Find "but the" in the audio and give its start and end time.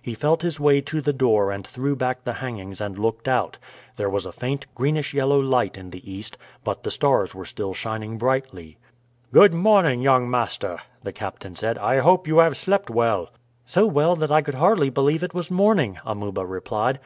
6.62-6.90